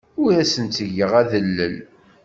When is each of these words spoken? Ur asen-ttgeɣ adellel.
Ur 0.23 0.31
asen-ttgeɣ 0.41 1.11
adellel. 1.21 1.75